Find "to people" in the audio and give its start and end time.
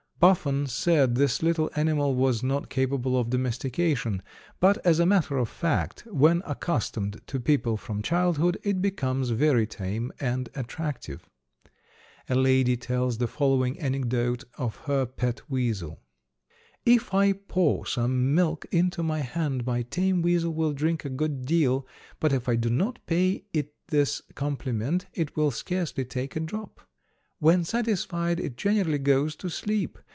7.25-7.75